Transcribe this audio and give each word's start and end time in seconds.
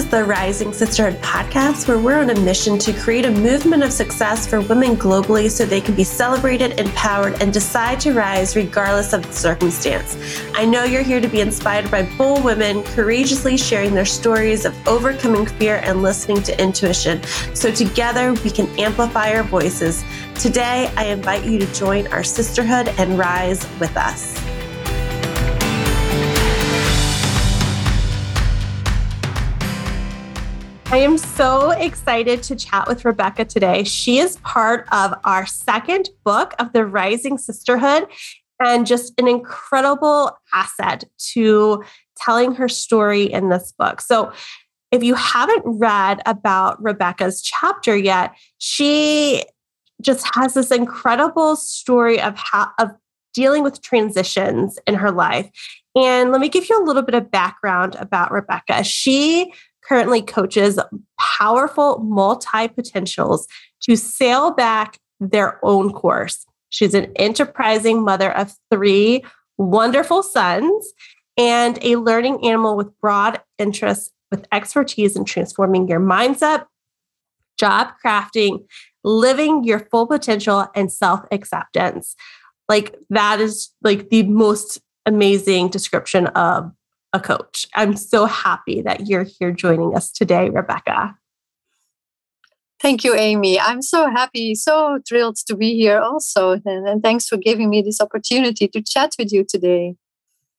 is 0.00 0.08
the 0.08 0.24
Rising 0.24 0.72
Sisterhood 0.72 1.20
podcast, 1.20 1.86
where 1.86 1.98
we're 1.98 2.20
on 2.20 2.30
a 2.30 2.40
mission 2.40 2.78
to 2.78 2.92
create 2.94 3.26
a 3.26 3.30
movement 3.30 3.82
of 3.82 3.92
success 3.92 4.46
for 4.46 4.62
women 4.62 4.96
globally 4.96 5.50
so 5.50 5.66
they 5.66 5.82
can 5.82 5.94
be 5.94 6.04
celebrated, 6.04 6.80
empowered, 6.80 7.34
and 7.42 7.52
decide 7.52 8.00
to 8.00 8.14
rise 8.14 8.56
regardless 8.56 9.12
of 9.12 9.26
the 9.26 9.32
circumstance. 9.32 10.16
I 10.54 10.64
know 10.64 10.84
you're 10.84 11.02
here 11.02 11.20
to 11.20 11.28
be 11.28 11.42
inspired 11.42 11.90
by 11.90 12.04
bold 12.16 12.44
women 12.44 12.82
courageously 12.82 13.58
sharing 13.58 13.92
their 13.92 14.06
stories 14.06 14.64
of 14.64 14.74
overcoming 14.88 15.44
fear 15.44 15.82
and 15.84 16.02
listening 16.02 16.42
to 16.44 16.58
intuition. 16.58 17.22
So 17.52 17.70
together 17.70 18.32
we 18.32 18.50
can 18.50 18.68
amplify 18.80 19.34
our 19.34 19.42
voices. 19.42 20.02
Today, 20.36 20.90
I 20.96 21.08
invite 21.08 21.44
you 21.44 21.58
to 21.58 21.66
join 21.74 22.06
our 22.06 22.24
sisterhood 22.24 22.88
and 22.96 23.18
rise 23.18 23.66
with 23.78 23.94
us. 23.98 24.49
I 30.92 30.96
am 30.96 31.18
so 31.18 31.70
excited 31.70 32.42
to 32.42 32.56
chat 32.56 32.88
with 32.88 33.04
Rebekka 33.04 33.46
today. 33.46 33.84
She 33.84 34.18
is 34.18 34.38
part 34.38 34.88
of 34.90 35.14
our 35.22 35.46
second 35.46 36.10
book 36.24 36.52
of 36.58 36.72
the 36.72 36.84
Rising 36.84 37.38
Sisterhood 37.38 38.08
and 38.58 38.84
just 38.84 39.12
an 39.16 39.28
incredible 39.28 40.36
asset 40.52 41.04
to 41.34 41.84
telling 42.16 42.56
her 42.56 42.68
story 42.68 43.22
in 43.22 43.50
this 43.50 43.72
book. 43.78 44.00
So, 44.00 44.32
if 44.90 45.04
you 45.04 45.14
haven't 45.14 45.62
read 45.64 46.22
about 46.26 46.82
Rebekka's 46.82 47.40
chapter 47.40 47.96
yet, 47.96 48.34
she 48.58 49.44
just 50.02 50.28
has 50.34 50.54
this 50.54 50.72
incredible 50.72 51.54
story 51.54 52.20
of 52.20 52.36
how 52.36 52.72
of 52.80 52.90
dealing 53.32 53.62
with 53.62 53.80
transitions 53.80 54.76
in 54.88 54.96
her 54.96 55.12
life. 55.12 55.48
And 55.94 56.32
let 56.32 56.40
me 56.40 56.48
give 56.48 56.68
you 56.68 56.82
a 56.82 56.84
little 56.84 57.02
bit 57.02 57.14
of 57.14 57.30
background 57.30 57.94
about 58.00 58.32
Rebekka. 58.32 58.84
She 58.84 59.52
currently 59.90 60.22
coaches 60.22 60.78
powerful 61.18 61.98
multi 61.98 62.68
potentials 62.68 63.48
to 63.82 63.96
sail 63.96 64.52
back 64.52 64.98
their 65.18 65.58
own 65.64 65.92
course. 65.92 66.46
She's 66.68 66.94
an 66.94 67.12
enterprising 67.16 68.04
mother 68.04 68.30
of 68.30 68.54
three 68.70 69.24
wonderful 69.58 70.22
sons 70.22 70.92
and 71.36 71.78
a 71.82 71.96
learning 71.96 72.46
animal 72.46 72.76
with 72.76 72.88
broad 73.00 73.40
interests 73.58 74.12
with 74.30 74.46
expertise 74.52 75.16
in 75.16 75.24
transforming 75.24 75.88
your 75.88 75.98
mindset, 75.98 76.66
job 77.58 77.88
crafting, 78.04 78.64
living 79.02 79.64
your 79.64 79.80
full 79.90 80.06
potential, 80.06 80.68
and 80.76 80.92
self 80.92 81.20
acceptance. 81.32 82.14
Like, 82.68 82.94
that 83.10 83.40
is 83.40 83.70
like 83.82 84.10
the 84.10 84.22
most 84.22 84.80
amazing 85.04 85.68
description 85.68 86.28
of 86.28 86.70
a 87.12 87.20
coach. 87.20 87.66
I'm 87.74 87.96
so 87.96 88.26
happy 88.26 88.82
that 88.82 89.08
you're 89.08 89.24
here 89.24 89.52
joining 89.52 89.96
us 89.96 90.10
today, 90.10 90.48
Rebekka. 90.48 91.16
Thank 92.80 93.04
you, 93.04 93.14
Amy. 93.14 93.60
I'm 93.60 93.82
so 93.82 94.08
happy, 94.08 94.54
so 94.54 95.00
thrilled 95.06 95.36
to 95.46 95.54
be 95.54 95.74
here 95.76 95.98
also. 95.98 96.52
And, 96.52 96.88
and, 96.88 97.02
thanks 97.02 97.28
for 97.28 97.36
giving 97.36 97.68
me 97.68 97.82
this 97.82 98.00
opportunity 98.00 98.68
to 98.68 98.80
chat 98.80 99.14
with 99.18 99.32
you 99.32 99.44
today. 99.44 99.96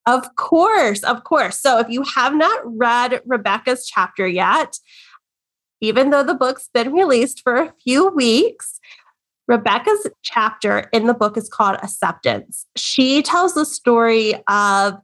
Of 0.05 0.35
course, 0.35 1.03
of 1.03 1.23
course. 1.23 1.59
So 1.59 1.79
if 1.79 1.89
you 1.89 2.03
have 2.15 2.35
not 2.35 2.59
read 2.63 3.21
Rebekka's 3.27 3.87
chapter 3.87 4.27
yet, 4.27 4.77
even 5.79 6.11
though 6.11 6.23
the 6.23 6.35
book's 6.35 6.69
been 6.71 6.93
released 6.93 7.41
for 7.41 7.55
a 7.55 7.73
few 7.83 8.09
weeks, 8.09 8.79
Rebekka's 9.49 10.07
chapter 10.21 10.89
in 10.93 11.07
the 11.07 11.13
book 11.15 11.37
is 11.37 11.49
called 11.49 11.77
Acceptance. 11.81 12.67
She 12.75 13.23
tells 13.23 13.55
the 13.55 13.65
story 13.65 14.35
of 14.47 15.01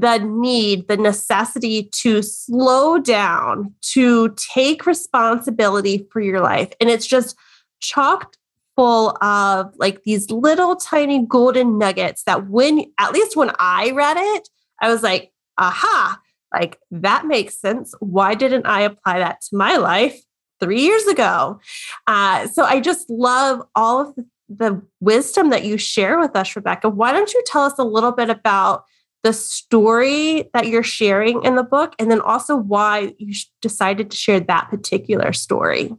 the 0.00 0.18
need, 0.18 0.88
the 0.88 0.96
necessity 0.96 1.90
to 2.02 2.22
slow 2.22 2.98
down, 2.98 3.74
to 3.80 4.34
take 4.36 4.86
responsibility 4.86 6.06
for 6.12 6.20
your 6.20 6.40
life. 6.40 6.72
And 6.80 6.88
it's 6.88 7.06
just 7.06 7.36
chocked 7.80 8.38
full 8.76 9.16
of 9.22 9.72
like 9.76 10.04
these 10.04 10.30
little 10.30 10.76
tiny 10.76 11.26
golden 11.26 11.78
nuggets 11.78 12.22
that 12.24 12.48
when, 12.48 12.84
at 12.98 13.12
least 13.12 13.36
when 13.36 13.50
I 13.58 13.90
read 13.90 14.16
it, 14.16 14.48
I 14.80 14.88
was 14.88 15.02
like, 15.02 15.32
aha, 15.56 16.20
like 16.54 16.78
that 16.90 17.26
makes 17.26 17.60
sense. 17.60 17.94
Why 17.98 18.34
didn't 18.34 18.66
I 18.66 18.82
apply 18.82 19.18
that 19.18 19.40
to 19.48 19.56
my 19.56 19.76
life 19.76 20.20
three 20.60 20.82
years 20.82 21.06
ago? 21.06 21.60
Uh, 22.06 22.46
so 22.46 22.64
I 22.64 22.80
just 22.80 23.10
love 23.10 23.62
all 23.74 24.00
of 24.00 24.14
the, 24.14 24.26
the 24.48 24.82
wisdom 25.00 25.50
that 25.50 25.64
you 25.64 25.76
share 25.76 26.18
with 26.20 26.36
us, 26.36 26.54
Rebekka. 26.54 26.92
Why 26.92 27.12
don't 27.12 27.32
you 27.34 27.42
tell 27.46 27.62
us 27.62 27.78
a 27.78 27.84
little 27.84 28.12
bit 28.12 28.30
about? 28.30 28.84
The 29.22 29.32
story 29.32 30.48
that 30.54 30.68
you're 30.68 30.82
sharing 30.82 31.42
in 31.44 31.56
the 31.56 31.62
book, 31.62 31.94
and 31.98 32.10
then 32.10 32.20
also 32.20 32.56
why 32.56 33.14
you 33.18 33.34
decided 33.60 34.10
to 34.10 34.16
share 34.16 34.40
that 34.40 34.70
particular 34.70 35.32
story. 35.32 35.94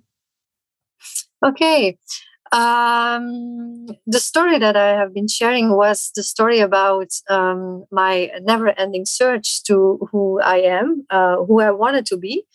Okay. 1.45 1.97
Um, 2.51 3.85
the 4.07 4.19
story 4.19 4.57
that 4.57 4.75
I 4.75 4.89
have 4.95 5.13
been 5.13 5.27
sharing 5.27 5.75
was 5.75 6.11
the 6.15 6.23
story 6.23 6.59
about 6.59 7.09
um, 7.29 7.85
my 7.91 8.31
never 8.41 8.69
ending 8.79 9.05
search 9.05 9.63
to 9.65 10.07
who 10.11 10.41
I 10.41 10.57
am, 10.61 11.05
uh, 11.09 11.37
who 11.43 11.61
I 11.61 11.71
wanted 11.71 12.05
to 12.07 12.17
be. 12.17 12.45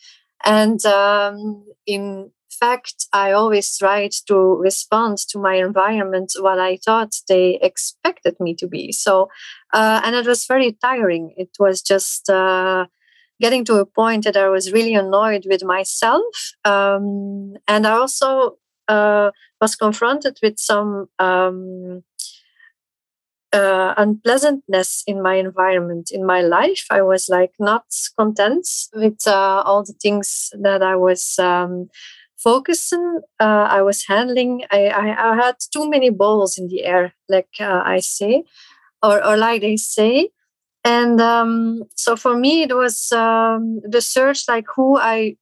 And 0.44 0.84
um, 0.84 1.64
in 1.86 2.30
fact, 2.64 3.06
I 3.12 3.32
always 3.32 3.76
tried 3.76 4.12
to 4.28 4.36
respond 4.68 5.18
to 5.30 5.38
my 5.38 5.54
environment 5.68 6.32
what 6.46 6.58
I 6.58 6.78
thought 6.84 7.12
they 7.28 7.58
expected 7.70 8.34
me 8.40 8.54
to 8.60 8.66
be. 8.66 8.92
So, 8.92 9.28
uh, 9.72 10.00
and 10.04 10.14
it 10.16 10.26
was 10.26 10.46
very 10.46 10.70
tiring. 10.86 11.34
It 11.36 11.52
was 11.58 11.82
just 11.82 12.30
uh, 12.30 12.86
getting 13.40 13.64
to 13.66 13.76
a 13.76 13.86
point 14.00 14.24
that 14.24 14.36
I 14.36 14.48
was 14.48 14.72
really 14.72 14.94
annoyed 14.94 15.44
with 15.50 15.62
myself. 15.76 16.34
Um, 16.64 17.56
and 17.68 17.86
I 17.86 17.92
also 18.02 18.56
uh, 18.88 19.30
was 19.60 19.76
confronted 19.76 20.38
with 20.42 20.58
some. 20.58 21.08
Um, 21.18 22.02
uh, 23.52 23.94
unpleasantness 23.96 25.04
in 25.06 25.22
my 25.22 25.36
environment 25.36 26.10
in 26.10 26.26
my 26.26 26.40
life 26.40 26.86
i 26.90 27.00
was 27.00 27.28
like 27.28 27.54
not 27.60 27.84
content 28.18 28.66
with 29.02 29.20
uh, 29.28 29.62
all 29.64 29.84
the 29.84 29.98
things 30.02 30.50
that 30.60 30.82
i 30.82 30.96
was 30.96 31.38
um, 31.38 31.88
focusing 32.44 33.06
uh, 33.40 33.66
i 33.78 33.80
was 33.88 34.04
handling 34.06 34.52
I, 34.70 34.80
I, 35.02 35.06
I, 35.30 35.36
had 35.42 35.56
too 35.74 35.88
many 35.88 36.10
balls 36.10 36.58
in 36.58 36.68
the 36.68 36.84
air 36.84 37.14
like 37.28 37.54
uh, 37.58 37.82
i 37.84 38.00
say 38.00 38.44
or, 39.04 39.24
or 39.24 39.36
like 39.36 39.60
they 39.60 39.76
say. 39.76 40.30
And 40.84 41.20
um, 41.20 41.84
so 41.96 42.16
for 42.16 42.36
me 42.36 42.62
it 42.62 42.74
was 42.74 43.12
um, 43.12 43.80
the 43.88 44.00
search 44.00 44.44
like 44.48 44.66
who 44.74 44.98
i 44.98 45.36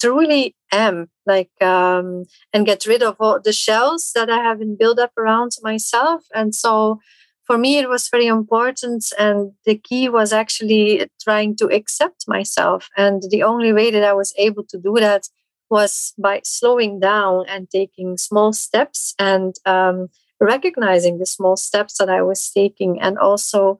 truly 0.00 0.54
am 0.72 1.08
like 1.26 1.50
um, 1.60 2.24
and 2.52 2.66
get 2.66 2.86
rid 2.86 3.02
of 3.02 3.16
all 3.20 3.40
the 3.40 3.52
shells 3.52 4.12
that 4.14 4.30
i 4.30 4.38
have 4.38 4.58
been 4.60 4.76
built 4.76 4.98
up 4.98 5.12
around 5.16 5.52
myself. 5.62 6.24
And 6.34 6.54
so 6.54 7.00
for 7.44 7.58
me 7.58 7.78
it 7.78 7.88
was 7.88 8.08
very 8.08 8.26
important 8.26 9.04
and 9.18 9.52
the 9.64 9.76
key 9.76 10.08
was 10.08 10.32
actually 10.32 11.08
trying 11.22 11.56
to 11.56 11.66
accept 11.66 12.24
myself. 12.26 12.88
And 12.96 13.22
the 13.30 13.44
only 13.44 13.72
way 13.72 13.90
that 13.92 14.04
i 14.04 14.12
was 14.12 14.34
able 14.36 14.64
to 14.64 14.78
do 14.78 14.96
that 14.98 15.28
was 15.70 16.14
by 16.18 16.40
slowing 16.44 17.00
down 17.00 17.44
and 17.48 17.68
taking 17.70 18.16
small 18.16 18.52
steps 18.52 19.14
and 19.18 19.56
um, 19.66 20.08
recognizing 20.40 21.18
the 21.18 21.26
small 21.26 21.56
steps 21.56 21.98
that 21.98 22.08
I 22.08 22.22
was 22.22 22.50
taking. 22.50 23.00
And 23.00 23.18
also, 23.18 23.78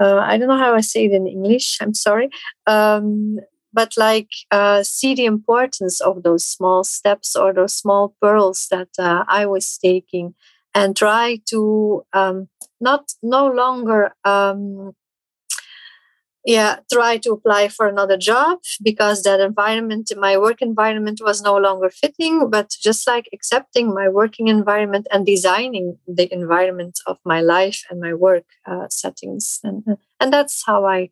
uh, 0.00 0.16
I 0.18 0.38
don't 0.38 0.48
know 0.48 0.58
how 0.58 0.74
I 0.74 0.80
say 0.80 1.06
it 1.06 1.12
in 1.12 1.26
English, 1.26 1.78
I'm 1.80 1.94
sorry. 1.94 2.30
Um, 2.66 3.38
but 3.72 3.96
like 3.96 4.30
uh, 4.50 4.82
see 4.82 5.14
the 5.14 5.26
importance 5.26 6.00
of 6.00 6.22
those 6.22 6.44
small 6.44 6.84
steps 6.84 7.36
or 7.36 7.52
those 7.52 7.74
small 7.74 8.14
pearls 8.20 8.66
that 8.70 8.88
uh, 8.98 9.24
I 9.28 9.46
was 9.46 9.78
taking 9.78 10.34
and 10.74 10.96
try 10.96 11.40
to 11.50 12.04
um, 12.12 12.48
not 12.80 13.12
no 13.22 13.46
longer 13.46 14.14
um, 14.24 14.92
yeah 16.44 16.76
try 16.92 17.18
to 17.18 17.32
apply 17.32 17.68
for 17.68 17.86
another 17.86 18.16
job 18.16 18.58
because 18.82 19.22
that 19.24 19.40
environment 19.40 20.10
my 20.16 20.38
work 20.38 20.62
environment 20.62 21.20
was 21.22 21.42
no 21.42 21.56
longer 21.56 21.90
fitting 21.90 22.48
but 22.48 22.70
just 22.82 23.06
like 23.06 23.28
accepting 23.32 23.92
my 23.92 24.08
working 24.08 24.48
environment 24.48 25.06
and 25.12 25.26
designing 25.26 25.98
the 26.06 26.32
environment 26.32 26.98
of 27.06 27.18
my 27.26 27.40
life 27.42 27.84
and 27.90 28.00
my 28.00 28.14
work 28.14 28.44
uh, 28.66 28.88
settings. 28.88 29.60
And 29.64 29.84
and 30.18 30.32
that's 30.32 30.62
how 30.66 30.86
i 30.86 31.10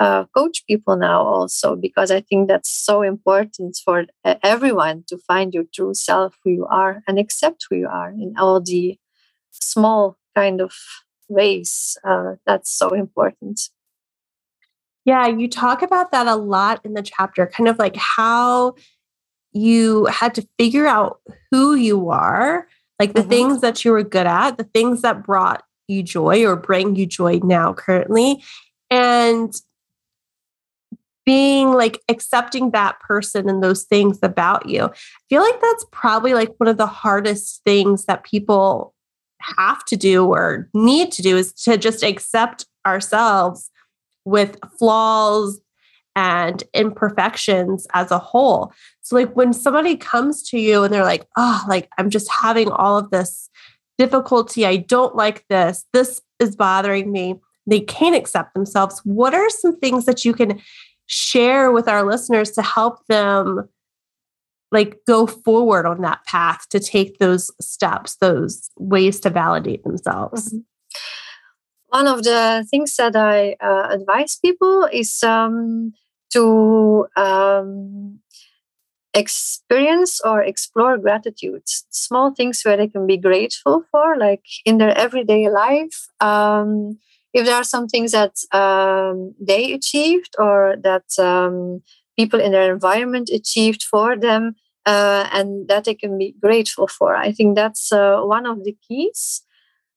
uh, 0.00 0.24
coach 0.36 0.64
people 0.66 0.96
now 0.96 1.22
also 1.22 1.76
because 1.76 2.10
i 2.10 2.20
think 2.20 2.48
that's 2.48 2.70
so 2.70 3.02
important 3.02 3.78
for 3.84 4.06
everyone 4.42 5.04
to 5.08 5.18
find 5.18 5.54
your 5.54 5.64
true 5.74 5.94
self 5.94 6.36
who 6.44 6.50
you 6.50 6.66
are 6.70 7.02
and 7.08 7.18
accept 7.18 7.66
who 7.70 7.76
you 7.76 7.88
are 7.88 8.10
in 8.10 8.34
all 8.38 8.60
the 8.60 8.98
small 9.52 10.16
kind 10.34 10.60
of 10.60 10.72
ways 11.28 11.96
uh, 12.08 12.34
that's 12.46 12.70
so 12.72 12.90
important 12.90 13.60
yeah, 15.04 15.26
you 15.26 15.48
talk 15.48 15.82
about 15.82 16.12
that 16.12 16.26
a 16.26 16.36
lot 16.36 16.80
in 16.84 16.94
the 16.94 17.02
chapter, 17.02 17.46
kind 17.46 17.68
of 17.68 17.78
like 17.78 17.96
how 17.96 18.74
you 19.52 20.06
had 20.06 20.34
to 20.34 20.48
figure 20.58 20.86
out 20.86 21.20
who 21.50 21.74
you 21.74 22.10
are, 22.10 22.66
like 22.98 23.12
the 23.12 23.20
mm-hmm. 23.20 23.30
things 23.30 23.60
that 23.60 23.84
you 23.84 23.92
were 23.92 24.02
good 24.02 24.26
at, 24.26 24.56
the 24.58 24.64
things 24.64 25.02
that 25.02 25.24
brought 25.24 25.62
you 25.88 26.02
joy 26.02 26.44
or 26.44 26.56
bring 26.56 26.94
you 26.94 27.06
joy 27.06 27.40
now 27.42 27.72
currently. 27.72 28.42
And 28.90 29.54
being 31.24 31.72
like 31.72 32.00
accepting 32.08 32.70
that 32.72 32.98
person 33.00 33.48
and 33.48 33.62
those 33.62 33.84
things 33.84 34.18
about 34.22 34.68
you. 34.68 34.84
I 34.84 34.90
feel 35.28 35.42
like 35.42 35.60
that's 35.60 35.86
probably 35.92 36.34
like 36.34 36.52
one 36.58 36.68
of 36.68 36.78
the 36.78 36.86
hardest 36.86 37.62
things 37.64 38.06
that 38.06 38.24
people 38.24 38.94
have 39.40 39.84
to 39.84 39.96
do 39.96 40.26
or 40.26 40.68
need 40.74 41.12
to 41.12 41.22
do 41.22 41.36
is 41.36 41.52
to 41.52 41.76
just 41.76 42.02
accept 42.02 42.66
ourselves 42.86 43.70
with 44.24 44.58
flaws 44.78 45.60
and 46.14 46.62
imperfections 46.74 47.86
as 47.94 48.10
a 48.10 48.18
whole. 48.18 48.72
So, 49.00 49.16
like, 49.16 49.34
when 49.34 49.52
somebody 49.52 49.96
comes 49.96 50.42
to 50.50 50.58
you 50.58 50.84
and 50.84 50.92
they're 50.92 51.04
like, 51.04 51.26
oh, 51.36 51.64
like, 51.68 51.88
I'm 51.98 52.10
just 52.10 52.30
having 52.30 52.70
all 52.70 52.98
of 52.98 53.10
this 53.10 53.48
difficulty. 53.98 54.66
I 54.66 54.76
don't 54.76 55.16
like 55.16 55.46
this. 55.48 55.84
This 55.92 56.20
is 56.38 56.56
bothering 56.56 57.12
me. 57.12 57.40
They 57.66 57.80
can't 57.80 58.16
accept 58.16 58.54
themselves. 58.54 59.00
What 59.04 59.34
are 59.34 59.48
some 59.48 59.78
things 59.78 60.04
that 60.06 60.24
you 60.24 60.34
can 60.34 60.60
share 61.06 61.70
with 61.70 61.88
our 61.88 62.04
listeners 62.04 62.50
to 62.52 62.62
help 62.62 63.06
them 63.06 63.68
like 64.70 64.98
go 65.06 65.26
forward 65.26 65.86
on 65.86 66.00
that 66.00 66.24
path 66.24 66.66
to 66.70 66.80
take 66.80 67.18
those 67.18 67.50
steps, 67.60 68.16
those 68.16 68.70
ways 68.78 69.20
to 69.20 69.30
validate 69.30 69.84
themselves? 69.84 70.48
Mm-hmm. 70.48 70.58
One 71.92 72.06
of 72.08 72.24
the 72.24 72.66
things 72.70 72.96
that 72.96 73.14
I 73.14 73.54
uh, 73.60 73.88
advise 73.90 74.38
people 74.42 74.88
is 74.90 75.22
um, 75.22 75.92
to 76.32 77.06
um, 77.16 78.18
experience 79.12 80.18
or 80.24 80.42
explore 80.42 80.96
gratitude. 80.96 81.64
Small 81.90 82.34
things 82.34 82.62
where 82.64 82.78
they 82.78 82.88
can 82.88 83.06
be 83.06 83.18
grateful 83.18 83.84
for 83.90 84.16
like 84.16 84.40
in 84.64 84.78
their 84.78 84.96
everyday 84.96 85.50
life 85.50 86.08
um, 86.20 86.98
if 87.34 87.44
there 87.44 87.56
are 87.56 87.64
some 87.64 87.88
things 87.88 88.12
that 88.12 88.36
um, 88.52 89.34
they 89.38 89.74
achieved 89.74 90.34
or 90.38 90.76
that 90.82 91.04
um, 91.18 91.82
people 92.18 92.40
in 92.40 92.52
their 92.52 92.72
environment 92.72 93.28
achieved 93.30 93.82
for 93.82 94.16
them 94.16 94.54
uh, 94.86 95.28
and 95.30 95.68
that 95.68 95.84
they 95.84 95.94
can 95.94 96.16
be 96.16 96.34
grateful 96.40 96.86
for. 96.86 97.14
I 97.14 97.32
think 97.32 97.54
that's 97.54 97.92
uh, 97.92 98.20
one 98.22 98.46
of 98.46 98.64
the 98.64 98.74
keys 98.88 99.42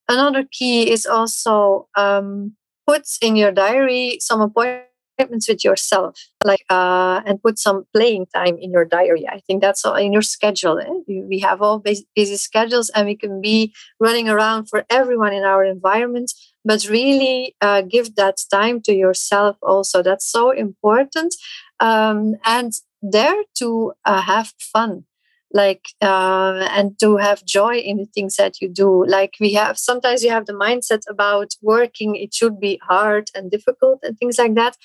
another 0.08 0.44
key 0.50 0.90
is 0.90 1.06
also 1.06 1.88
um, 1.96 2.52
put 2.86 3.02
in 3.20 3.36
your 3.36 3.52
diary 3.52 4.18
some 4.20 4.40
appointments 4.40 5.48
with 5.48 5.64
yourself 5.64 6.18
like 6.44 6.64
uh, 6.70 7.20
and 7.26 7.42
put 7.42 7.58
some 7.58 7.84
playing 7.94 8.26
time 8.34 8.56
in 8.58 8.70
your 8.70 8.84
diary. 8.84 9.26
I 9.28 9.40
think 9.40 9.62
that's 9.62 9.84
all 9.84 9.94
in 9.94 10.12
your 10.12 10.22
schedule 10.22 10.78
eh? 10.78 10.92
we 11.08 11.38
have 11.40 11.62
all 11.62 11.78
busy 11.78 12.36
schedules 12.36 12.90
and 12.90 13.06
we 13.06 13.16
can 13.16 13.40
be 13.40 13.74
running 13.98 14.28
around 14.28 14.66
for 14.66 14.84
everyone 14.90 15.32
in 15.32 15.44
our 15.44 15.64
environment 15.64 16.32
but 16.64 16.88
really 16.88 17.54
uh, 17.60 17.82
give 17.82 18.16
that 18.16 18.36
time 18.50 18.80
to 18.82 18.92
yourself 18.92 19.56
also. 19.62 20.02
That's 20.02 20.26
so 20.30 20.50
important 20.50 21.34
um, 21.80 22.34
and 22.44 22.72
there 23.02 23.36
to 23.58 23.92
uh, 24.04 24.20
have 24.22 24.52
fun 24.58 25.04
like 25.52 25.86
uh, 26.02 26.66
and 26.72 26.98
to 27.00 27.16
have 27.16 27.44
joy 27.44 27.76
in 27.76 27.98
the 27.98 28.06
things 28.06 28.36
that 28.36 28.60
you 28.60 28.68
do. 28.68 29.04
Like 29.06 29.34
we 29.40 29.52
have 29.54 29.78
sometimes 29.78 30.22
you 30.24 30.30
have 30.30 30.46
the 30.46 30.52
mindset 30.52 31.02
about 31.08 31.52
working 31.62 32.16
it 32.16 32.34
should 32.34 32.58
be 32.60 32.80
hard 32.82 33.30
and 33.34 33.50
difficult 33.50 34.00
and 34.02 34.18
things 34.18 34.38
like 34.38 34.54
that 34.54 34.76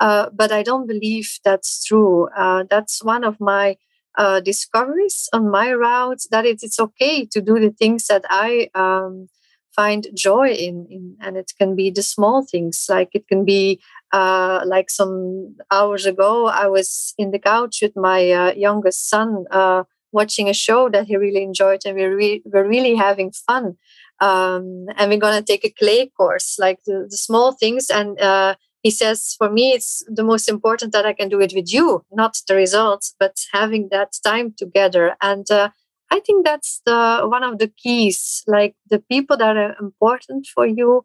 uh, 0.00 0.28
but 0.34 0.52
i 0.52 0.62
don't 0.62 0.86
believe 0.86 1.38
that's 1.44 1.84
true. 1.84 2.28
Uh, 2.36 2.64
that's 2.70 3.02
one 3.04 3.24
of 3.24 3.40
my 3.40 3.76
uh, 4.16 4.40
discoveries 4.40 5.28
on 5.32 5.50
my 5.50 5.72
route 5.72 6.22
that 6.30 6.44
it, 6.44 6.60
it's 6.62 6.80
okay 6.80 7.24
to 7.26 7.40
do 7.40 7.58
the 7.60 7.70
things 7.70 8.06
that 8.06 8.24
i 8.30 8.68
um, 8.74 9.28
find 9.74 10.08
joy 10.14 10.48
in, 10.48 10.86
in 10.90 11.16
and 11.20 11.36
it 11.36 11.52
can 11.58 11.76
be 11.76 11.88
the 11.90 12.02
small 12.02 12.44
things. 12.44 12.86
Like 12.88 13.10
it 13.12 13.28
can 13.28 13.44
be 13.44 13.80
uh, 14.12 14.62
like 14.66 14.88
some 14.90 15.54
hours 15.70 16.06
ago 16.06 16.46
i 16.46 16.66
was 16.66 17.12
in 17.18 17.30
the 17.30 17.38
couch 17.38 17.80
with 17.82 17.94
my 17.94 18.30
uh, 18.30 18.52
youngest 18.54 19.08
son 19.10 19.44
uh, 19.50 19.82
watching 20.12 20.48
a 20.48 20.54
show 20.54 20.88
that 20.90 21.06
he 21.06 21.16
really 21.16 21.42
enjoyed 21.42 21.80
and 21.84 21.96
we 21.96 22.04
re- 22.04 22.42
we're 22.44 22.68
really 22.68 22.94
having 22.94 23.32
fun. 23.32 23.76
Um, 24.20 24.86
and 24.96 25.10
we're 25.10 25.18
going 25.20 25.38
to 25.38 25.44
take 25.44 25.64
a 25.64 25.70
clay 25.70 26.10
course 26.16 26.56
like 26.58 26.80
the, 26.86 27.06
the 27.08 27.16
small 27.16 27.52
things. 27.52 27.88
And 27.88 28.20
uh, 28.20 28.56
he 28.82 28.90
says 28.90 29.34
for 29.38 29.50
me 29.50 29.72
it's 29.72 30.02
the 30.08 30.22
most 30.22 30.48
important 30.48 30.92
that 30.92 31.06
i 31.06 31.12
can 31.12 31.28
do 31.28 31.40
it 31.40 31.52
with 31.54 31.72
you 31.72 32.04
not 32.12 32.36
the 32.46 32.54
results 32.54 33.14
but 33.18 33.36
having 33.52 33.88
that 33.90 34.12
time 34.24 34.54
together. 34.56 35.16
And 35.20 35.50
uh, 35.50 35.70
i 36.10 36.20
think 36.20 36.44
that's 36.44 36.80
the 36.86 37.22
one 37.24 37.44
of 37.44 37.58
the 37.58 37.68
keys 37.68 38.42
like 38.46 38.74
the 38.88 38.98
people 38.98 39.36
that 39.36 39.56
are 39.56 39.76
important 39.80 40.46
for 40.46 40.66
you 40.66 41.04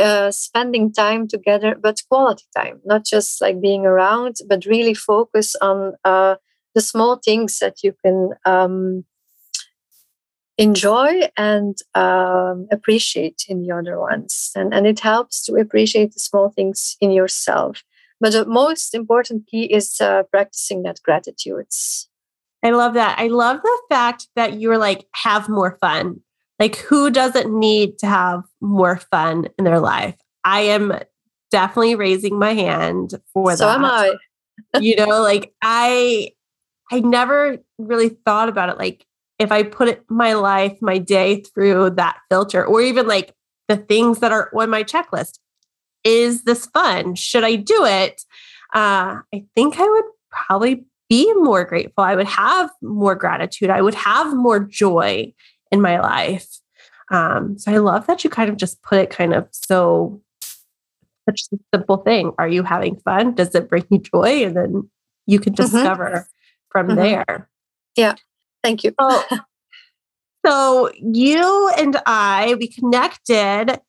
uh, 0.00 0.30
spending 0.30 0.90
time 0.92 1.28
together 1.28 1.76
but 1.80 2.02
quality 2.08 2.44
time 2.56 2.80
not 2.84 3.04
just 3.04 3.40
like 3.42 3.60
being 3.60 3.84
around 3.84 4.36
but 4.48 4.64
really 4.64 4.94
focus 4.94 5.54
on 5.60 5.92
uh, 6.04 6.36
the 6.74 6.80
small 6.80 7.16
things 7.16 7.58
that 7.58 7.82
you 7.82 7.94
can 8.04 8.30
um, 8.44 9.04
enjoy 10.58 11.28
and 11.36 11.76
um, 11.94 12.66
appreciate 12.70 13.44
in 13.48 13.62
the 13.62 13.74
other 13.74 13.98
ones. 13.98 14.50
And, 14.54 14.72
and 14.72 14.86
it 14.86 15.00
helps 15.00 15.44
to 15.46 15.54
appreciate 15.54 16.12
the 16.12 16.20
small 16.20 16.50
things 16.50 16.96
in 17.00 17.10
yourself. 17.10 17.82
But 18.20 18.32
the 18.32 18.44
most 18.44 18.94
important 18.94 19.46
key 19.48 19.64
is 19.64 20.00
uh, 20.00 20.22
practicing 20.30 20.82
that 20.84 21.00
gratitude. 21.02 21.66
I 22.64 22.70
love 22.70 22.94
that. 22.94 23.18
I 23.18 23.26
love 23.26 23.60
the 23.62 23.82
fact 23.88 24.28
that 24.36 24.60
you're 24.60 24.78
like, 24.78 25.06
have 25.14 25.48
more 25.48 25.76
fun. 25.80 26.20
Like, 26.60 26.76
who 26.76 27.10
doesn't 27.10 27.52
need 27.52 27.98
to 27.98 28.06
have 28.06 28.44
more 28.60 28.96
fun 29.10 29.48
in 29.58 29.64
their 29.64 29.80
life? 29.80 30.14
I 30.44 30.60
am 30.60 30.92
definitely 31.50 31.96
raising 31.96 32.38
my 32.38 32.54
hand 32.54 33.14
for 33.32 33.56
so 33.56 33.66
that. 33.66 33.72
So 33.72 33.78
am 33.78 33.84
I. 33.84 34.14
you 34.80 34.94
know, 34.94 35.20
like 35.22 35.52
I 35.60 36.30
I 36.92 37.00
never 37.00 37.56
really 37.78 38.10
thought 38.10 38.50
about 38.50 38.68
it 38.68 38.78
like 38.78 39.06
if 39.38 39.50
I 39.50 39.62
put 39.62 39.88
it, 39.88 40.04
my 40.08 40.34
life, 40.34 40.76
my 40.80 40.98
day 40.98 41.40
through 41.40 41.90
that 41.90 42.18
filter, 42.30 42.64
or 42.64 42.80
even 42.82 43.08
like 43.08 43.34
the 43.66 43.76
things 43.76 44.20
that 44.20 44.30
are 44.30 44.50
on 44.54 44.70
my 44.70 44.84
checklist. 44.84 45.38
Is 46.04 46.42
this 46.44 46.66
fun? 46.66 47.14
Should 47.14 47.42
I 47.42 47.56
do 47.56 47.84
it? 47.84 48.22
Uh, 48.74 49.20
I 49.34 49.44
think 49.54 49.78
I 49.78 49.88
would 49.88 50.04
probably 50.30 50.84
be 51.08 51.32
more 51.34 51.64
grateful. 51.64 52.04
I 52.04 52.14
would 52.14 52.26
have 52.26 52.70
more 52.82 53.14
gratitude. 53.14 53.70
I 53.70 53.82
would 53.82 53.94
have 53.94 54.36
more 54.36 54.60
joy 54.60 55.32
in 55.70 55.80
my 55.80 55.98
life. 55.98 56.46
Um, 57.10 57.58
so 57.58 57.72
I 57.72 57.78
love 57.78 58.06
that 58.06 58.24
you 58.24 58.30
kind 58.30 58.50
of 58.50 58.56
just 58.56 58.82
put 58.82 58.98
it 58.98 59.10
kind 59.10 59.34
of 59.34 59.48
so 59.50 60.20
such 61.28 61.42
a 61.52 61.56
simple 61.74 61.98
thing. 61.98 62.32
Are 62.38 62.48
you 62.48 62.62
having 62.62 62.96
fun? 62.96 63.34
Does 63.34 63.54
it 63.54 63.68
bring 63.68 63.86
you 63.90 63.98
joy? 63.98 64.44
And 64.44 64.56
then 64.56 64.90
you 65.26 65.38
can 65.40 65.54
mm-hmm. 65.54 66.20
From 66.72 66.88
mm-hmm. 66.88 66.96
there. 66.96 67.48
Yeah. 67.96 68.14
Thank 68.64 68.82
you. 68.82 68.94
so, 68.98 69.22
so 70.46 70.90
you 71.00 71.70
and 71.76 71.96
I, 72.06 72.56
we 72.58 72.68
connected 72.68 73.80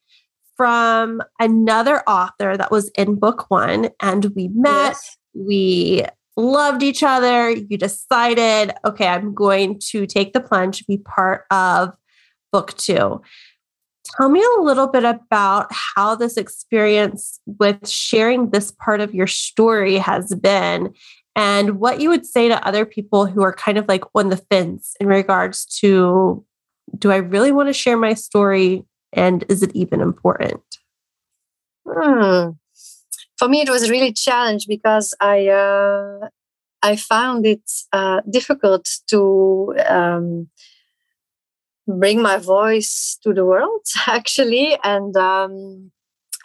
from 0.56 1.24
another 1.40 2.08
author 2.08 2.56
that 2.56 2.70
was 2.70 2.90
in 2.90 3.16
book 3.16 3.50
one, 3.50 3.90
and 4.00 4.26
we 4.36 4.50
met. 4.50 4.90
Yes. 4.90 5.18
We 5.34 6.06
loved 6.38 6.84
each 6.84 7.02
other. 7.02 7.50
You 7.50 7.78
decided, 7.78 8.74
okay, 8.86 9.08
I'm 9.08 9.34
going 9.34 9.80
to 9.90 10.06
take 10.06 10.34
the 10.34 10.40
plunge, 10.40 10.86
be 10.86 10.98
part 10.98 11.46
of 11.50 11.94
book 12.52 12.76
two. 12.78 13.22
Tell 14.18 14.30
me 14.30 14.44
a 14.44 14.62
little 14.62 14.88
bit 14.88 15.06
about 15.06 15.68
how 15.72 16.16
this 16.16 16.38
experience 16.38 17.40
with 17.46 17.88
sharing 17.88 18.50
this 18.50 18.72
part 18.72 19.00
of 19.00 19.16
your 19.16 19.28
story 19.28 19.98
has 19.98 20.36
been 20.36 20.94
and 21.36 21.80
what 21.80 22.00
you 22.00 22.10
would 22.10 22.26
say 22.26 22.48
to 22.48 22.68
other 22.68 22.86
people 22.86 23.26
who 23.26 23.42
are 23.42 23.54
kind 23.54 23.78
of 23.78 23.88
like 23.88 24.04
on 24.14 24.30
the 24.30 24.38
fence 24.38 24.96
in 25.00 25.08
regards 25.08 25.66
to 25.80 26.46
do 26.98 27.12
I 27.12 27.18
really 27.18 27.52
want 27.52 27.70
to 27.70 27.74
share 27.74 27.98
my 27.98 28.14
story 28.14 28.84
and 29.12 29.44
is 29.50 29.64
it 29.64 29.72
even 29.76 30.02
important? 30.02 30.62
Hmm. 31.88 32.52
For 33.38 33.48
me, 33.48 33.62
it 33.62 33.70
was 33.70 33.90
really 33.90 34.14
challenge 34.14 34.68
because 34.68 35.14
I 35.20 35.48
uh, 35.48 36.30
I 36.82 36.96
found 36.96 37.46
it 37.46 37.70
uh, 37.92 38.22
difficult 38.30 38.88
to 39.08 39.74
um, 39.88 40.50
bring 41.88 42.22
my 42.22 42.38
voice 42.38 43.18
to 43.24 43.34
the 43.34 43.46
world 43.46 43.86
actually, 44.08 44.78
and 44.84 45.16
um, 45.18 45.92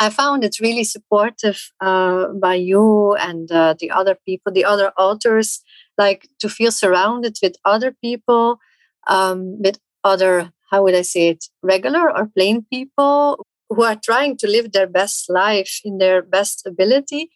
I 0.01 0.11
found 0.11 0.45
it 0.45 0.61
really 0.61 0.85
supportive 0.85 1.73
uh, 1.81 2.29
by 2.29 2.55
you 2.55 3.15
and 3.17 3.51
uh, 3.51 3.75
the 3.79 3.91
other 3.91 4.17
people, 4.27 4.53
the 4.53 4.65
other 4.65 4.93
authors, 4.97 5.61
like 5.97 6.29
to 6.39 6.49
feel 6.49 6.71
surrounded 6.71 7.37
with 7.43 7.57
other 7.65 7.93
people, 8.01 8.61
um, 9.09 9.61
with 9.61 9.79
other, 10.05 10.53
how 10.71 10.85
would 10.85 10.95
I 10.95 11.03
say 11.03 11.31
it, 11.31 11.47
regular 11.63 12.17
or 12.17 12.27
plain 12.27 12.65
people 12.73 13.45
who 13.69 13.83
are 13.83 13.97
trying 13.97 14.37
to 14.39 14.47
live 14.47 14.73
their 14.73 14.87
best 14.87 15.29
life 15.29 15.81
in 15.85 15.99
their 15.99 16.23
best 16.23 16.67
ability. 16.67 17.31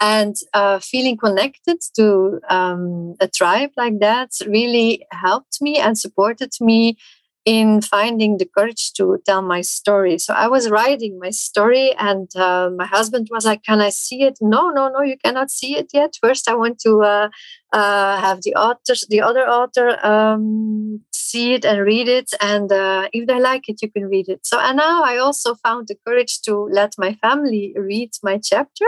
And 0.00 0.34
uh, 0.52 0.80
feeling 0.80 1.16
connected 1.16 1.78
to 1.96 2.40
um, 2.48 3.14
a 3.20 3.28
tribe 3.28 3.70
like 3.76 4.00
that 4.00 4.30
really 4.46 5.06
helped 5.12 5.62
me 5.62 5.78
and 5.78 5.96
supported 5.96 6.50
me 6.60 6.98
in 7.44 7.80
finding 7.80 8.38
the 8.38 8.46
courage 8.46 8.92
to 8.94 9.18
tell 9.26 9.42
my 9.42 9.60
story. 9.62 10.18
So 10.18 10.32
I 10.32 10.46
was 10.46 10.70
writing 10.70 11.18
my 11.18 11.30
story, 11.30 11.92
and 11.98 12.28
uh, 12.36 12.70
my 12.76 12.86
husband 12.86 13.28
was 13.30 13.44
like, 13.44 13.62
"Can 13.64 13.80
I 13.80 13.90
see 13.90 14.22
it?" 14.22 14.38
No, 14.40 14.70
no, 14.70 14.88
no, 14.88 15.02
you 15.02 15.16
cannot 15.24 15.50
see 15.50 15.76
it 15.76 15.88
yet. 15.92 16.14
First, 16.22 16.48
I 16.48 16.54
want 16.54 16.78
to 16.80 17.02
uh, 17.02 17.28
uh, 17.72 18.20
have 18.20 18.42
the 18.42 18.54
author, 18.54 18.94
the 19.08 19.20
other 19.22 19.48
author, 19.48 20.04
um, 20.06 21.00
see 21.12 21.54
it 21.54 21.64
and 21.64 21.80
read 21.82 22.08
it, 22.08 22.30
and 22.40 22.70
uh, 22.70 23.08
if 23.12 23.26
they 23.26 23.40
like 23.40 23.68
it, 23.68 23.82
you 23.82 23.90
can 23.90 24.04
read 24.04 24.28
it. 24.28 24.46
So, 24.46 24.60
and 24.60 24.76
now 24.76 25.02
I 25.02 25.18
also 25.18 25.54
found 25.54 25.88
the 25.88 25.96
courage 26.06 26.42
to 26.42 26.56
let 26.70 26.92
my 26.98 27.14
family 27.14 27.74
read 27.76 28.10
my 28.22 28.38
chapter, 28.38 28.86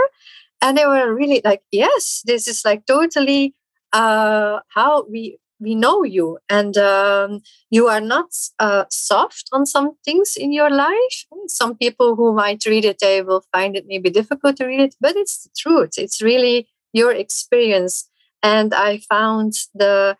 and 0.62 0.76
they 0.78 0.86
were 0.86 1.14
really 1.14 1.40
like, 1.44 1.62
"Yes, 1.70 2.22
this 2.24 2.48
is 2.48 2.64
like 2.64 2.86
totally." 2.86 3.54
Uh, 3.92 4.58
how 4.74 5.04
we 5.08 5.38
we 5.64 5.74
know 5.74 6.04
you. 6.04 6.38
And 6.48 6.76
um, 6.76 7.40
you 7.70 7.88
are 7.88 8.00
not 8.00 8.26
uh, 8.58 8.84
soft 8.90 9.48
on 9.52 9.66
some 9.66 9.96
things 10.04 10.34
in 10.36 10.52
your 10.52 10.70
life. 10.70 11.16
Some 11.48 11.76
people 11.76 12.14
who 12.16 12.32
might 12.34 12.64
read 12.66 12.84
it 12.84 12.98
they 13.00 13.22
will 13.22 13.44
find 13.52 13.76
it 13.76 13.86
maybe 13.88 14.10
difficult 14.10 14.56
to 14.58 14.66
read 14.66 14.80
it 14.80 14.94
but 15.00 15.16
it's 15.16 15.42
the 15.44 15.50
truth. 15.56 15.92
It's 15.96 16.22
really 16.22 16.68
your 16.92 17.12
experience. 17.12 18.08
And 18.42 18.74
i 18.74 18.98
found 18.98 19.54
the 19.74 20.16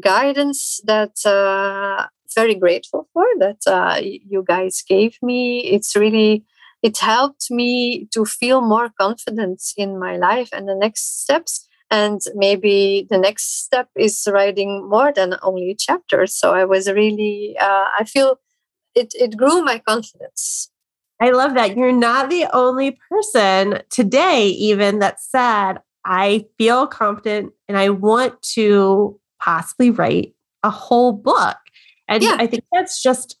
guidance 0.00 0.80
that 0.84 1.14
uh, 1.26 2.06
very 2.34 2.54
grateful 2.54 3.08
for 3.12 3.26
that 3.38 3.60
uh, 3.66 4.00
you 4.02 4.44
guys 4.46 4.82
gave 4.88 5.18
me. 5.22 5.60
It's 5.76 5.94
really 5.96 6.44
it 6.82 6.98
helped 6.98 7.50
me 7.50 8.06
to 8.12 8.26
feel 8.26 8.60
more 8.60 8.90
confident 9.00 9.62
in 9.76 9.98
my 9.98 10.16
life. 10.16 10.50
And 10.52 10.68
the 10.68 10.74
next 10.74 11.22
steps 11.22 11.66
and 11.94 12.20
maybe 12.34 13.06
the 13.10 13.18
next 13.18 13.64
step 13.64 13.88
is 13.96 14.26
writing 14.34 14.88
more 14.88 15.12
than 15.12 15.36
only 15.42 15.70
a 15.70 15.76
chapter 15.86 16.26
so 16.26 16.54
i 16.54 16.64
was 16.64 16.90
really 17.00 17.56
uh, 17.60 17.86
i 17.98 18.04
feel 18.04 18.38
it, 18.94 19.12
it 19.14 19.36
grew 19.36 19.62
my 19.62 19.78
confidence. 19.78 20.70
I 21.20 21.30
love 21.30 21.54
that. 21.54 21.76
You're 21.76 21.92
not 21.92 22.30
the 22.30 22.46
only 22.52 22.98
person 23.10 23.80
today 23.90 24.46
even 24.48 24.98
that 24.98 25.20
said 25.20 25.74
i 26.04 26.44
feel 26.58 26.86
confident 26.86 27.52
and 27.68 27.78
i 27.78 27.88
want 27.88 28.40
to 28.42 29.18
possibly 29.40 29.90
write 29.90 30.34
a 30.62 30.70
whole 30.70 31.12
book. 31.12 31.56
And 32.08 32.22
yeah. 32.22 32.36
i 32.38 32.46
think 32.46 32.64
that's 32.72 33.02
just 33.02 33.38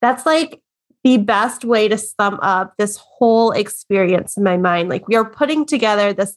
that's 0.00 0.24
like 0.24 0.60
the 1.04 1.18
best 1.18 1.64
way 1.64 1.88
to 1.88 1.98
sum 1.98 2.38
up 2.42 2.74
this 2.78 2.96
whole 2.96 3.52
experience 3.52 4.36
in 4.36 4.42
my 4.42 4.56
mind. 4.56 4.88
Like 4.88 5.06
we 5.08 5.16
are 5.16 5.28
putting 5.28 5.64
together 5.64 6.12
this 6.12 6.36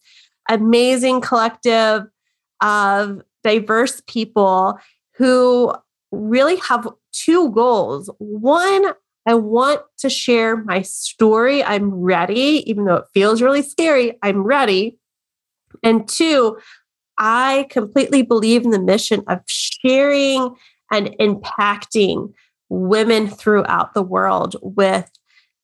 amazing 0.50 1.22
collective 1.22 2.04
of 2.62 3.22
diverse 3.44 4.02
people 4.08 4.80
who 5.16 5.74
really 6.12 6.58
have 6.58 6.88
two 7.12 7.52
goals. 7.52 8.10
One, 8.20 8.94
I 9.28 9.36
want 9.36 9.82
to 10.00 10.10
share 10.10 10.58
my 10.58 10.82
story. 10.82 11.64
I'm 11.64 11.94
ready, 11.94 12.64
even 12.70 12.86
though 12.86 12.96
it 12.96 13.06
feels 13.14 13.42
really 13.42 13.62
scary, 13.62 14.18
I'm 14.24 14.44
ready. 14.44 14.98
And 15.84 16.08
two, 16.08 16.58
I 17.18 17.68
completely 17.70 18.24
believe 18.24 18.64
in 18.64 18.72
the 18.72 18.80
mission 18.80 19.24
of 19.28 19.42
sharing 19.46 20.56
and 20.92 21.16
impacting 21.20 22.34
women 22.70 23.28
throughout 23.28 23.94
the 23.94 24.02
world 24.02 24.56
with 24.62 25.10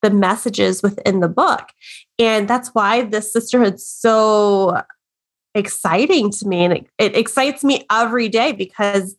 the 0.08 0.16
messages 0.16 0.82
within 0.82 1.20
the 1.20 1.28
book. 1.28 1.70
And 2.18 2.48
that's 2.48 2.70
why 2.70 3.04
this 3.04 3.34
sisterhood's 3.34 3.86
so 3.86 4.82
exciting 5.54 6.32
to 6.32 6.48
me. 6.48 6.64
And 6.64 6.74
it, 6.74 6.88
it 6.98 7.18
excites 7.18 7.64
me 7.64 7.86
every 7.92 8.30
day 8.30 8.54
because 8.54 9.18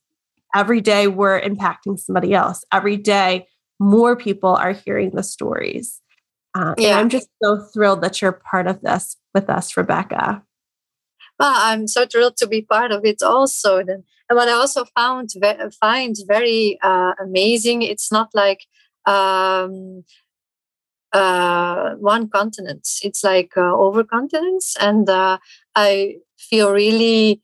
every 0.54 0.80
day 0.80 1.06
we're 1.06 1.40
impacting 1.40 1.98
somebody 1.98 2.34
else. 2.34 2.64
Every 2.72 2.96
day, 2.96 3.46
more 3.78 4.16
people 4.16 4.56
are 4.56 4.72
hearing 4.72 5.10
the 5.10 5.22
stories. 5.22 6.00
Uh, 6.54 6.74
yeah. 6.78 6.90
And 6.90 6.98
I'm 6.98 7.08
just 7.10 7.28
so 7.42 7.60
thrilled 7.72 8.00
that 8.02 8.20
you're 8.22 8.32
part 8.32 8.66
of 8.66 8.80
this 8.80 9.16
with 9.34 9.50
us, 9.50 9.72
Rebekka. 9.74 10.42
Well, 11.38 11.54
I'm 11.54 11.86
so 11.86 12.06
thrilled 12.06 12.36
to 12.38 12.46
be 12.48 12.62
part 12.62 12.90
of 12.90 13.04
it 13.04 13.22
also. 13.22 13.78
And 13.78 14.02
what 14.30 14.48
I 14.48 14.52
also 14.52 14.84
found 14.96 15.30
find 15.78 16.16
very 16.26 16.78
uh, 16.82 17.12
amazing, 17.22 17.82
it's 17.82 18.10
not 18.10 18.30
like 18.34 18.66
um, 19.06 20.04
uh, 21.12 21.94
one 21.96 22.28
continent. 22.28 22.88
It's 23.02 23.24
like 23.24 23.52
uh, 23.56 23.76
over 23.76 24.04
continents, 24.04 24.76
and 24.80 25.08
uh, 25.08 25.38
I 25.74 26.16
feel 26.38 26.72
really, 26.72 27.42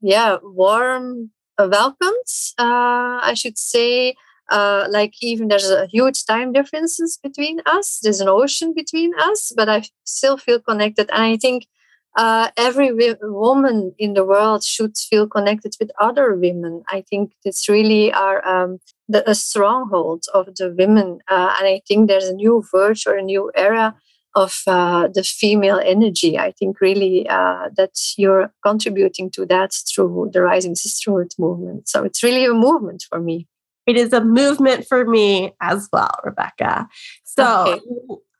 yeah, 0.00 0.36
warm, 0.42 1.30
uh, 1.58 1.68
welcomed. 1.70 2.30
Uh, 2.58 3.20
I 3.22 3.34
should 3.34 3.58
say. 3.58 4.14
Uh, 4.48 4.86
like 4.90 5.12
even 5.20 5.48
there's 5.48 5.68
a 5.68 5.86
huge 5.86 6.24
time 6.24 6.52
differences 6.52 7.18
between 7.20 7.58
us. 7.66 7.98
There's 8.00 8.20
an 8.20 8.28
ocean 8.28 8.72
between 8.76 9.12
us, 9.18 9.52
but 9.56 9.68
I 9.68 9.82
still 10.04 10.36
feel 10.36 10.60
connected. 10.60 11.10
And 11.10 11.20
I 11.22 11.36
think 11.36 11.66
uh, 12.16 12.50
every 12.56 12.88
w- 12.88 13.16
woman 13.22 13.94
in 13.98 14.14
the 14.14 14.24
world 14.24 14.64
should 14.64 14.96
feel 14.96 15.28
connected 15.28 15.76
with 15.78 15.90
other 16.00 16.34
women. 16.34 16.82
I 16.88 17.02
think 17.08 17.32
it's 17.44 17.68
really 17.68 18.12
our 18.12 18.46
um, 18.46 18.78
the, 19.08 19.28
a 19.28 19.34
stronghold 19.34 20.24
of 20.32 20.46
the 20.56 20.74
women, 20.76 21.20
uh, 21.28 21.54
and 21.58 21.68
I 21.68 21.82
think 21.86 22.08
there's 22.08 22.28
a 22.28 22.34
new 22.34 22.64
verge 22.72 23.06
or 23.06 23.16
a 23.16 23.22
new 23.22 23.52
era 23.54 23.94
of 24.34 24.62
uh, 24.66 25.08
the 25.08 25.22
female 25.22 25.80
energy. 25.82 26.38
I 26.38 26.52
think 26.52 26.80
really 26.80 27.26
uh, 27.28 27.70
that 27.76 27.98
you're 28.16 28.52
contributing 28.62 29.30
to 29.32 29.46
that 29.46 29.72
through 29.72 30.30
the 30.32 30.42
Rising 30.42 30.74
Sisterhood 30.74 31.32
movement. 31.38 31.88
So 31.88 32.04
it's 32.04 32.22
really 32.22 32.44
a 32.44 32.52
movement 32.52 33.04
for 33.08 33.18
me. 33.18 33.46
It 33.86 33.96
is 33.96 34.12
a 34.12 34.22
movement 34.22 34.86
for 34.86 35.06
me 35.06 35.52
as 35.60 35.88
well, 35.92 36.10
Rebekka. 36.24 36.86
So 37.24 37.78
okay. 37.78 37.80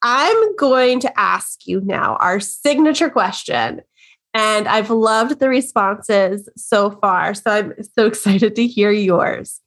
I'm 0.09 0.55
going 0.55 1.01
to 1.01 1.19
ask 1.19 1.67
you 1.67 1.81
now 1.81 2.15
our 2.21 2.39
signature 2.39 3.11
question. 3.11 3.81
And 4.33 4.69
I've 4.69 4.89
loved 4.89 5.41
the 5.41 5.49
responses 5.49 6.49
so 6.57 6.93
far. 6.93 7.35
So 7.35 7.51
I'm 7.51 7.75
so 7.83 8.07
excited 8.13 8.55
to 8.55 8.69
hear 8.69 8.93
yours. 8.93 9.61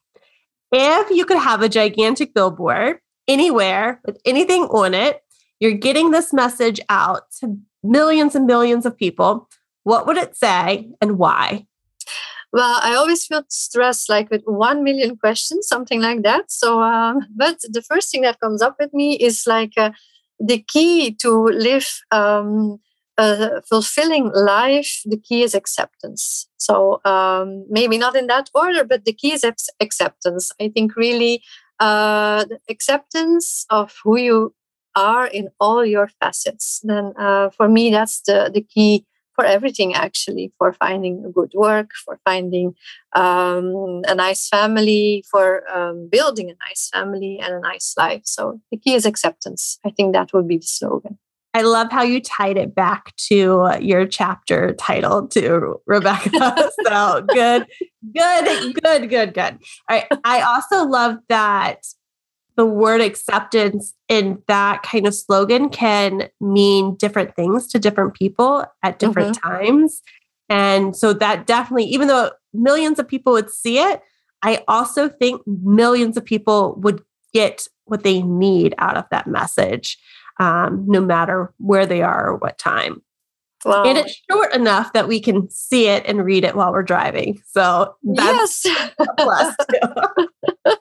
If 0.71 1.09
you 1.09 1.25
could 1.25 1.39
have 1.39 1.61
a 1.61 1.67
gigantic 1.67 2.33
billboard 2.33 2.99
anywhere 3.27 3.99
with 4.05 4.17
anything 4.23 4.63
on 4.63 4.93
it, 4.93 5.21
you're 5.59 5.73
getting 5.73 6.11
this 6.11 6.31
message 6.31 6.79
out 6.87 7.23
to 7.41 7.57
millions 7.83 8.33
and 8.33 8.45
millions 8.45 8.85
of 8.85 8.97
people, 8.97 9.49
what 9.83 10.07
would 10.07 10.15
it 10.15 10.37
say 10.37 10.89
and 11.01 11.17
why? 11.17 11.65
Well, 12.53 12.79
I 12.81 12.95
always 12.95 13.25
feel 13.25 13.43
stressed, 13.49 14.09
like 14.09 14.31
with 14.31 14.43
one 14.45 14.85
million 14.85 15.17
questions, 15.17 15.67
something 15.67 15.99
like 16.01 16.23
that. 16.23 16.49
So, 16.49 16.81
um, 16.81 17.27
but 17.35 17.57
the 17.69 17.81
first 17.81 18.09
thing 18.09 18.21
that 18.21 18.39
comes 18.39 18.61
up 18.61 18.77
with 18.79 18.93
me 18.93 19.17
is 19.17 19.45
like, 19.45 19.73
uh, 19.75 19.91
the 20.39 20.59
key 20.67 21.13
to 21.21 21.45
live 21.45 21.87
um, 22.11 22.79
a 23.17 23.61
fulfilling 23.63 24.31
life, 24.33 25.01
the 25.05 25.17
key 25.17 25.43
is 25.43 25.53
acceptance. 25.53 26.47
So 26.57 27.01
um, 27.03 27.65
maybe 27.69 27.97
not 27.97 28.15
in 28.15 28.27
that 28.27 28.49
order, 28.53 28.83
but 28.83 29.05
the 29.05 29.13
key 29.13 29.33
is 29.33 29.43
acceptance. 29.79 30.51
I 30.59 30.69
think 30.69 30.95
really 30.95 31.43
uh, 31.79 32.45
the 32.45 32.59
acceptance 32.69 33.65
of 33.69 33.93
who 34.03 34.17
you 34.17 34.53
are 34.95 35.27
in 35.27 35.49
all 35.59 35.85
your 35.85 36.09
facets. 36.19 36.81
Then 36.83 37.13
uh, 37.17 37.49
for 37.49 37.67
me, 37.67 37.91
that's 37.91 38.21
the, 38.21 38.49
the 38.53 38.61
key 38.61 39.05
for 39.39 39.45
everything 39.45 39.93
actually 39.93 40.51
for 40.57 40.73
finding 40.73 41.23
a 41.25 41.29
good 41.29 41.53
work 41.53 41.91
for 42.03 42.19
finding 42.25 42.75
um, 43.15 44.01
a 44.05 44.13
nice 44.13 44.49
family 44.49 45.23
for 45.31 45.63
um, 45.73 46.09
building 46.11 46.49
a 46.49 46.57
nice 46.67 46.89
family 46.91 47.39
and 47.41 47.53
a 47.53 47.59
nice 47.61 47.93
life 47.97 48.23
so 48.25 48.59
the 48.69 48.75
key 48.77 48.95
is 48.95 49.05
acceptance 49.05 49.79
i 49.85 49.89
think 49.89 50.11
that 50.11 50.33
would 50.33 50.47
be 50.47 50.57
the 50.57 50.67
slogan 50.67 51.17
I 51.55 51.63
love 51.63 51.91
how 51.91 52.03
you 52.03 52.21
tied 52.21 52.57
it 52.57 52.75
back 52.75 53.15
to 53.27 53.75
your 53.81 54.05
chapter 54.05 54.75
title 54.75 55.27
to 55.29 55.81
Rebekka. 55.89 56.69
so 56.85 57.25
good, 57.27 57.65
good, 58.15 58.75
good, 58.75 59.09
good, 59.09 59.33
good. 59.33 59.57
All 59.89 59.97
right. 59.97 60.05
I 60.23 60.41
also 60.41 60.85
love 60.85 61.17
that 61.27 61.87
the 62.59 62.65
word 62.65 62.99
acceptance 62.99 63.93
in 64.09 64.43
that 64.49 64.83
kind 64.83 65.07
of 65.07 65.15
slogan 65.15 65.69
can 65.69 66.27
mean 66.41 66.93
different 66.95 67.33
things 67.33 67.65
to 67.67 67.79
different 67.79 68.13
people 68.15 68.65
at 68.83 68.99
different 68.99 69.37
mm-hmm. 69.37 69.49
times. 69.49 70.01
And 70.49 70.93
so 70.93 71.13
that 71.13 71.47
definitely, 71.47 71.85
even 71.85 72.09
though 72.09 72.31
millions 72.53 72.99
of 72.99 73.07
people 73.07 73.31
would 73.31 73.49
see 73.49 73.79
it, 73.79 74.01
I 74.41 74.61
also 74.67 75.07
think 75.07 75.41
millions 75.47 76.17
of 76.17 76.25
people 76.25 76.75
would 76.81 77.01
get 77.33 77.65
what 77.85 78.03
they 78.03 78.21
need 78.21 78.75
out 78.77 78.97
of 78.97 79.05
that 79.09 79.25
message, 79.25 79.97
um, 80.41 80.83
no 80.85 80.99
matter 80.99 81.53
where 81.59 81.85
they 81.85 82.01
are 82.01 82.31
or 82.31 82.35
what 82.35 82.57
time. 82.57 83.01
Wow. 83.63 83.83
And 83.85 83.97
it's 83.97 84.21
short 84.29 84.53
enough 84.53 84.91
that 84.91 85.07
we 85.07 85.21
can 85.21 85.49
see 85.49 85.87
it 85.87 86.03
and 86.05 86.25
read 86.25 86.43
it 86.43 86.57
while 86.57 86.73
we're 86.73 86.83
driving. 86.83 87.41
So 87.47 87.95
that's 88.03 88.65
yes. 88.65 88.89
a 88.99 89.07
plus. 89.17 89.55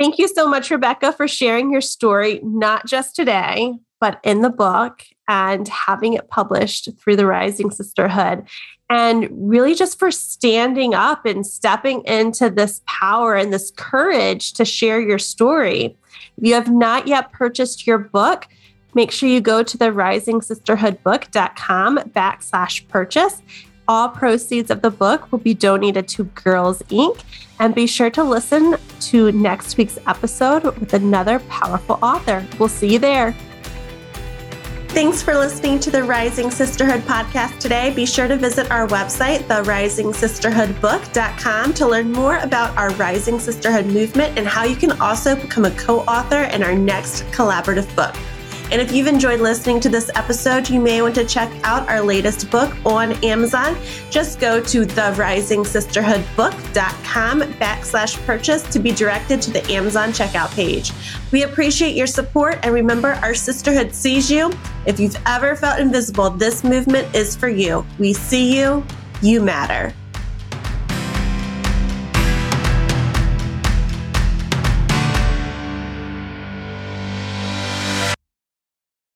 Thank 0.00 0.18
you 0.18 0.26
so 0.28 0.48
much, 0.48 0.70
Rebekka, 0.70 1.14
for 1.14 1.28
sharing 1.28 1.70
your 1.70 1.82
story, 1.82 2.40
not 2.42 2.86
just 2.86 3.14
today, 3.14 3.74
but 4.00 4.18
in 4.24 4.40
the 4.40 4.48
book 4.48 5.04
and 5.28 5.68
having 5.68 6.14
it 6.14 6.30
published 6.30 6.88
through 6.98 7.16
the 7.16 7.26
Rising 7.26 7.70
Sisterhood. 7.70 8.48
And 8.88 9.28
really 9.30 9.74
just 9.74 9.98
for 9.98 10.10
standing 10.10 10.94
up 10.94 11.26
and 11.26 11.46
stepping 11.46 12.02
into 12.06 12.48
this 12.48 12.80
power 12.86 13.34
and 13.34 13.52
this 13.52 13.70
courage 13.76 14.54
to 14.54 14.64
share 14.64 15.02
your 15.02 15.18
story. 15.18 15.98
If 16.38 16.48
you 16.48 16.54
have 16.54 16.72
not 16.72 17.06
yet 17.06 17.30
purchased 17.30 17.86
your 17.86 17.98
book, 17.98 18.48
make 18.94 19.10
sure 19.10 19.28
you 19.28 19.42
go 19.42 19.62
to 19.62 19.76
the 19.76 19.90
risingsisterhoodbook.com 19.90 21.98
backslash 21.98 22.88
purchase. 22.88 23.42
All 23.90 24.08
proceeds 24.08 24.70
of 24.70 24.80
the 24.82 24.90
book 24.92 25.32
will 25.32 25.40
be 25.40 25.52
donated 25.52 26.06
to 26.10 26.22
Girls 26.22 26.80
Inc. 26.90 27.24
And 27.58 27.74
be 27.74 27.88
sure 27.88 28.08
to 28.10 28.22
listen 28.22 28.76
to 29.00 29.32
next 29.32 29.76
week's 29.76 29.98
episode 30.06 30.62
with 30.78 30.94
another 30.94 31.40
powerful 31.40 31.98
author. 32.00 32.46
We'll 32.60 32.68
see 32.68 32.92
you 32.92 33.00
there. 33.00 33.32
Thanks 34.90 35.22
for 35.22 35.34
listening 35.34 35.80
to 35.80 35.90
the 35.90 36.04
Rising 36.04 36.52
Sisterhood 36.52 37.00
podcast 37.00 37.58
today. 37.58 37.92
Be 37.92 38.06
sure 38.06 38.28
to 38.28 38.36
visit 38.36 38.70
our 38.70 38.86
website, 38.86 39.40
therisingsisterhoodbook.com, 39.48 41.74
to 41.74 41.88
learn 41.88 42.12
more 42.12 42.38
about 42.38 42.76
our 42.76 42.90
Rising 42.90 43.40
Sisterhood 43.40 43.86
movement 43.86 44.38
and 44.38 44.46
how 44.46 44.62
you 44.62 44.76
can 44.76 44.92
also 45.00 45.34
become 45.34 45.64
a 45.64 45.72
co 45.72 46.02
author 46.02 46.42
in 46.54 46.62
our 46.62 46.76
next 46.76 47.24
collaborative 47.32 47.92
book. 47.96 48.14
And 48.70 48.80
if 48.80 48.92
you've 48.92 49.08
enjoyed 49.08 49.40
listening 49.40 49.80
to 49.80 49.88
this 49.88 50.12
episode, 50.14 50.70
you 50.70 50.80
may 50.80 51.02
want 51.02 51.16
to 51.16 51.24
check 51.24 51.50
out 51.64 51.88
our 51.88 52.00
latest 52.00 52.48
book 52.50 52.72
on 52.86 53.14
Amazon. 53.24 53.76
Just 54.10 54.38
go 54.38 54.62
to 54.62 54.86
therisingsisterhoodbook.com 54.86 57.40
backslash 57.40 58.24
purchase 58.24 58.62
to 58.62 58.78
be 58.78 58.92
directed 58.92 59.42
to 59.42 59.50
the 59.50 59.68
Amazon 59.72 60.10
checkout 60.10 60.54
page. 60.54 60.92
We 61.32 61.42
appreciate 61.42 61.96
your 61.96 62.06
support 62.06 62.60
and 62.62 62.72
remember 62.72 63.14
our 63.22 63.34
sisterhood 63.34 63.92
sees 63.92 64.30
you. 64.30 64.52
If 64.86 65.00
you've 65.00 65.16
ever 65.26 65.56
felt 65.56 65.80
invisible, 65.80 66.30
this 66.30 66.62
movement 66.62 67.12
is 67.14 67.34
for 67.34 67.48
you. 67.48 67.84
We 67.98 68.12
see 68.12 68.56
you. 68.56 68.84
You 69.20 69.42
matter. 69.42 69.92